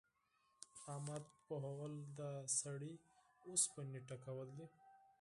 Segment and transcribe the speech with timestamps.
[0.75, 2.21] احمد پوهول؛ د
[2.59, 2.93] سړې
[3.49, 4.67] اوسپنې ټکول دي.